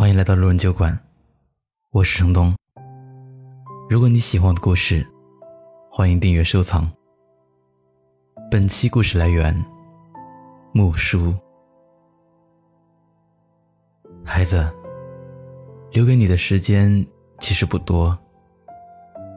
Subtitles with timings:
[0.00, 0.98] 欢迎来到路人酒馆，
[1.90, 2.54] 我是程东。
[3.90, 5.06] 如果你喜欢我的故事，
[5.90, 6.90] 欢迎订阅收藏。
[8.50, 9.54] 本期故事来源：
[10.72, 11.34] 木叔。
[14.24, 14.66] 孩子，
[15.92, 17.06] 留给你的时间
[17.38, 18.18] 其实不多，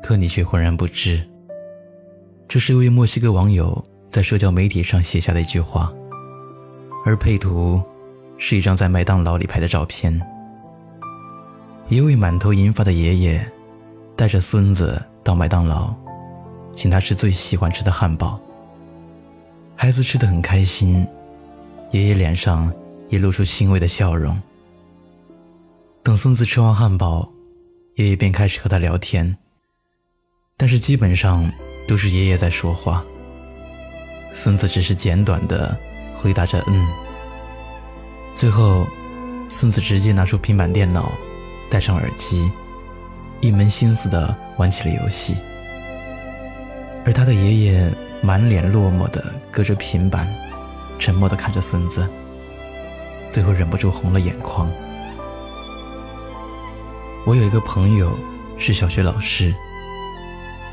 [0.00, 1.28] 可你却浑然不知。
[2.46, 5.92] 这是一位墨西哥网友在社交媒体上写下的一句话，
[7.04, 7.82] 而配图
[8.38, 10.24] 是一张在麦当劳里拍的照片。
[11.92, 13.52] 一位满头银发的爷爷，
[14.16, 15.94] 带着孙子到麦当劳，
[16.74, 18.40] 请他吃最喜欢吃的汉堡。
[19.76, 21.06] 孩子吃的很开心，
[21.90, 22.72] 爷爷脸上
[23.10, 24.40] 也露出欣慰的笑容。
[26.02, 27.30] 等孙子吃完汉堡，
[27.96, 29.36] 爷爷便开始和他聊天，
[30.56, 31.52] 但是基本上
[31.86, 33.04] 都是爷爷在说话，
[34.32, 35.78] 孙子只是简短的
[36.14, 36.88] 回答着“嗯”。
[38.34, 38.86] 最后，
[39.50, 41.12] 孙子直接拿出平板电脑。
[41.72, 42.52] 戴上耳机，
[43.40, 45.34] 一门心思的玩起了游戏，
[47.02, 50.28] 而他的爷爷满脸落寞的隔着平板，
[50.98, 52.06] 沉默的看着孙子，
[53.30, 54.70] 最后忍不住红了眼眶。
[57.24, 58.14] 我有一个朋友
[58.58, 59.54] 是小学老师，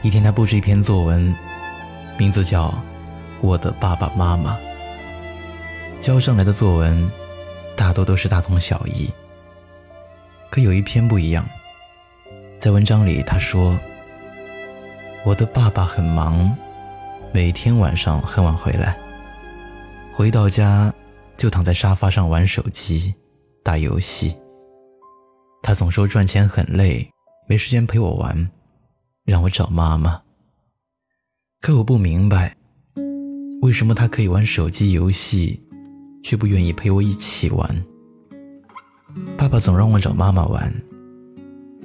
[0.02, 1.34] 一天他布置一篇作文，
[2.18, 2.68] 名字叫
[3.40, 4.58] 《我的爸爸妈妈》，
[6.02, 7.10] 交上来的作文
[7.78, 9.10] 大多都是大同小异。
[10.52, 11.48] 可有一篇不一样，
[12.58, 13.80] 在文章里他说
[15.24, 16.56] ：“我的爸爸很忙，
[17.32, 18.98] 每天晚上很晚回来，
[20.12, 20.92] 回到家
[21.38, 23.14] 就躺在沙发上玩手机、
[23.64, 24.36] 打游戏。
[25.62, 27.08] 他总说赚钱很累，
[27.48, 28.50] 没时间陪我玩，
[29.26, 30.20] 让我找妈妈。
[31.62, 32.56] 可我不明白，
[33.62, 35.62] 为什么他可以玩手机游戏，
[36.24, 37.70] 却不愿意陪我一起玩。”
[39.38, 40.74] 爸爸总让我找妈妈玩，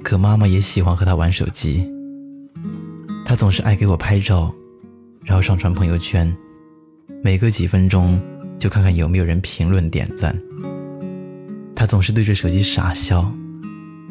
[0.03, 1.89] 可妈妈也喜欢和他玩手机。
[3.25, 4.53] 他总是爱给我拍照，
[5.23, 6.31] 然后上传朋友圈，
[7.23, 8.19] 每隔几分钟
[8.59, 10.39] 就看看有没有人评论点赞。
[11.75, 13.33] 他总是对着手机傻笑，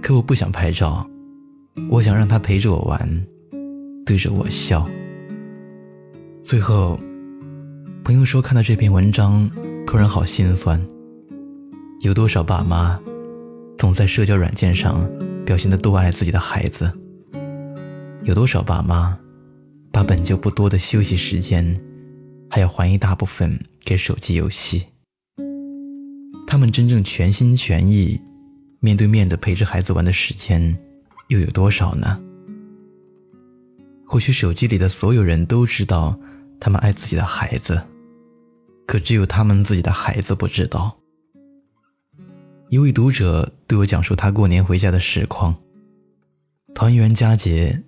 [0.02, 1.08] 可我不想拍照，
[1.88, 3.26] 我想让他陪着我玩，
[4.04, 4.88] 对着我笑。
[6.42, 6.98] 最后，
[8.02, 9.48] 朋友说看到这篇文章，
[9.86, 10.80] 突然好心酸。
[12.04, 13.00] 有多少爸妈？
[13.78, 15.10] 总在社交软件上
[15.46, 16.92] 表现的多爱自己的孩子，
[18.24, 19.18] 有多少爸妈
[19.90, 21.74] 把本就不多的休息时间，
[22.50, 24.84] 还要还一大部分给手机游戏？
[26.46, 28.20] 他们真正全心全意、
[28.80, 30.76] 面对面的陪着孩子玩的时间
[31.28, 32.20] 又有多少呢？
[34.06, 36.14] 或许手机里的所有人都知道
[36.60, 37.82] 他们爱自己的孩子，
[38.86, 40.94] 可只有他们自己的孩子不知道。
[42.70, 45.54] 一位读者对我讲述他过年回家的实况。
[46.74, 47.82] 团圆佳节，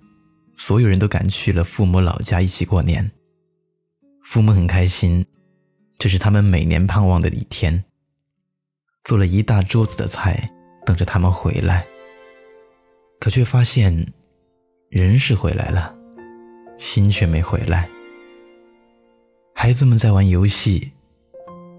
[0.55, 3.11] 所有人都赶去了父母老家一起过年。
[4.23, 5.25] 父母很开心，
[5.97, 7.83] 这是他们每年盼望的一天。
[9.03, 10.49] 做了一大桌子的菜，
[10.85, 11.85] 等着他们回来。
[13.19, 14.05] 可却发现，
[14.89, 15.93] 人是回来了，
[16.77, 17.89] 心却没回来。
[19.53, 20.91] 孩子们在玩游戏，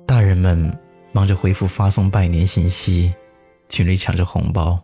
[0.04, 0.76] 大人们。
[1.12, 3.14] 忙着回复发送拜年信息，
[3.69, 4.80] 群里抢着红包。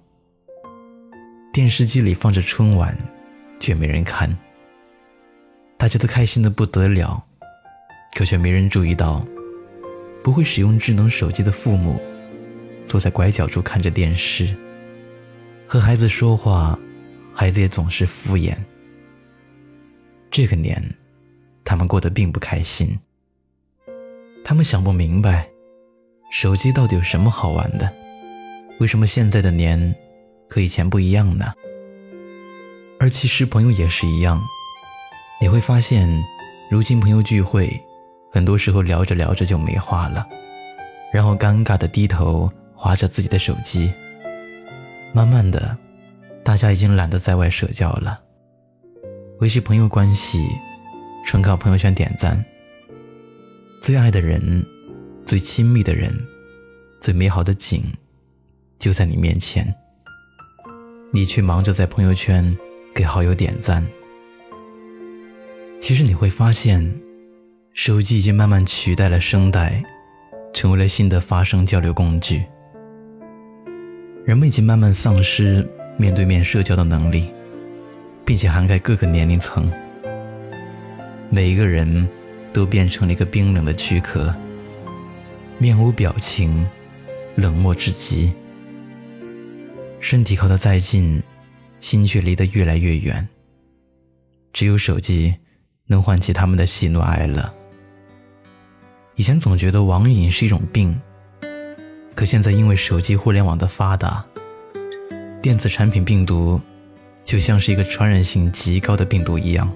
[1.53, 2.97] 电视机里放着春晚，
[3.61, 4.37] 却没人看。
[5.77, 7.23] 大家都开心的不得了，
[8.17, 9.25] 可却没人注意到，
[10.23, 12.01] 不会使用智能手机的父母，
[12.85, 14.57] 坐在拐角处看着电视，
[15.69, 16.77] 和孩子说话，
[17.33, 18.57] 孩子也总是敷衍。
[20.31, 20.83] 这个年，
[21.65, 22.99] 他们过得并不开心。
[24.45, 25.49] 他们想不明白。
[26.35, 27.89] 手机到底有什么好玩的？
[28.81, 29.95] 为什么现在的年
[30.51, 31.55] 和以前不一样呢？
[32.99, 34.43] 而其实朋友也是一样，
[35.41, 36.09] 你会发现，
[36.69, 37.81] 如今朋友聚会，
[38.33, 40.27] 很多时候聊着聊着就没话了，
[41.13, 43.89] 然后尴尬的低头划着自己的手机。
[45.13, 45.79] 慢慢的，
[46.43, 48.21] 大家已经懒得在外社交了，
[49.39, 50.45] 维系朋友关系，
[51.25, 52.45] 纯靠朋友圈点赞。
[53.81, 54.67] 最爱的人。
[55.25, 56.13] 最亲密的人，
[57.01, 57.83] 最美好的景，
[58.79, 59.75] 就在你面前，
[61.11, 62.57] 你却忙着在朋友圈
[62.95, 63.85] 给好友点赞。
[65.81, 66.95] 其实你会发现，
[67.73, 69.83] 手机已经慢慢取代了声带，
[70.53, 72.45] 成为了新的发声交流工具。
[74.27, 75.67] 人们已经慢慢丧失
[75.97, 77.31] 面对面社交的能力，
[78.27, 79.73] 并且涵盖各个年龄层。
[81.31, 82.07] 每一个人
[82.53, 84.35] 都变成了一个冰冷的躯壳。
[85.59, 86.67] 面无表情，
[87.37, 88.33] 冷漠至极。
[90.01, 91.23] 身体靠得再近，
[91.81, 93.27] 心却离得越来越远。
[94.53, 95.35] 只有手机
[95.87, 97.53] 能唤起他们的喜怒哀乐。
[99.17, 101.01] 以前总觉得网瘾是一种病，
[102.15, 104.25] 可现在因为手机互联网的发达，
[105.41, 106.61] 电子产品病毒
[107.23, 109.73] 就像是一个传染性极高的病毒一样。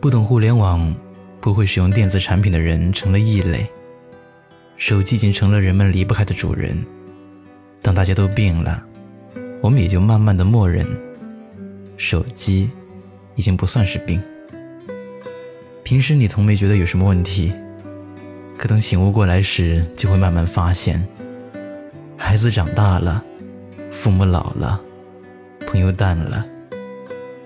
[0.00, 0.94] 不懂互联网、
[1.40, 3.68] 不会使用电子产品的人成了异类，
[4.78, 6.82] 手机已经成了人们离不开的主人。
[7.82, 8.82] 当大家都病了，
[9.60, 10.86] 我们也就慢慢的默认，
[11.96, 12.70] 手机
[13.34, 14.22] 已经不算是病。
[15.82, 17.52] 平时你从没觉得有什么问题，
[18.56, 21.04] 可等醒悟过来时，就会慢慢发现，
[22.16, 23.22] 孩子长大了，
[23.90, 24.80] 父母老了，
[25.66, 26.46] 朋友淡了，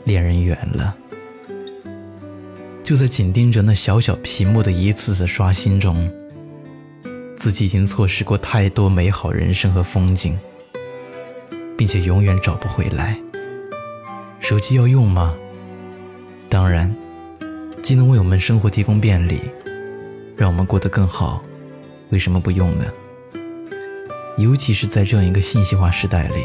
[0.05, 0.95] 恋人远了。
[2.85, 6.11] 就在紧盯着那小小屏幕的一次次刷新中，
[7.43, 10.39] 自己已经错失过太多美好人生和风景，
[11.77, 13.21] 并且永远找不回来。
[14.39, 15.35] 手机要用吗？
[16.49, 16.95] 当然，
[17.83, 19.41] 既能为我们生活提供便利，
[20.37, 21.43] 让我们过得更好，
[22.11, 22.85] 为什么不用呢？
[24.39, 26.45] 尤其是在这样一个信息化时代里，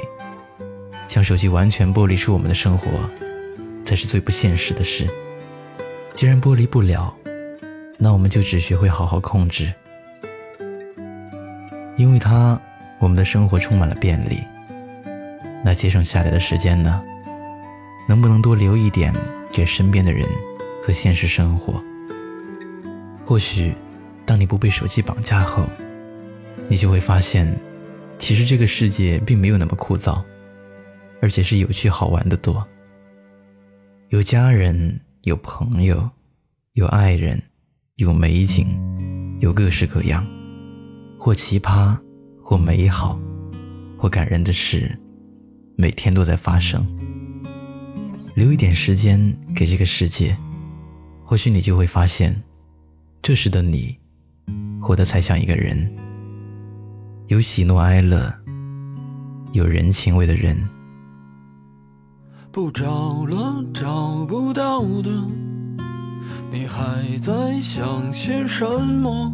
[1.05, 2.89] 将手机完全剥离出我们的生活，
[3.83, 5.07] 才是最不现实的事。
[6.15, 7.15] 既然剥离不了，
[7.99, 9.71] 那我们就只学会好好控制。
[11.97, 12.59] 因为它，
[12.99, 14.41] 我们的生活充满了便利。
[15.65, 17.03] 那节省下来的时间呢？
[18.07, 19.13] 能不能多留一点
[19.51, 20.25] 给身边的人
[20.81, 21.83] 和现实生活？
[23.25, 23.73] 或许，
[24.25, 25.65] 当你不被手机绑架后，
[26.69, 27.53] 你就会发现，
[28.17, 30.23] 其实这个世界并没有那么枯燥，
[31.21, 32.65] 而且是有趣好玩的多。
[34.09, 35.01] 有家人。
[35.23, 36.09] 有朋友，
[36.71, 37.41] 有爱人，
[37.95, 38.79] 有美景，
[39.41, 40.25] 有各式各样，
[41.17, 41.97] 或奇葩，
[42.41, 43.19] 或美好，
[43.97, 44.97] 或感人的事，
[45.75, 46.85] 每天都在发生。
[48.35, 50.37] 留一点时间给这个世界，
[51.23, 52.43] 或许你就会发现，
[53.21, 53.97] 这时的你，
[54.79, 55.91] 活得才像一个人，
[57.27, 58.31] 有喜怒哀乐，
[59.53, 60.55] 有人情味的人。
[62.51, 65.09] 不找了，找不到的，
[66.51, 69.33] 你还在想些什么？